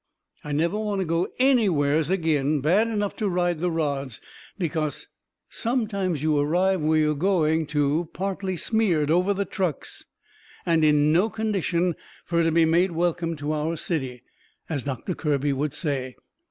[0.43, 4.19] I never want to go ANYWHERES agin bad enough to ride the rods.
[4.57, 5.05] Because
[5.47, 10.05] sometimes you arrive where you are going to partly smeared over the trucks
[10.65, 11.93] and in no condition
[12.25, 14.23] fur to be made welcome to our city,
[14.67, 16.15] as Doctor Kirby would say.